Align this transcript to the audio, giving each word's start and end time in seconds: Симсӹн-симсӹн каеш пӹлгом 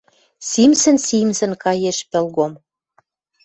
Симсӹн-симсӹн 0.49 1.51
каеш 1.63 1.97
пӹлгом 2.11 2.53